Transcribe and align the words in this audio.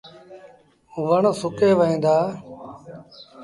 وڻ 1.07 1.23
سُڪي 1.41 1.69
وهيݩ 1.79 2.01
دآ۔ 2.03 2.17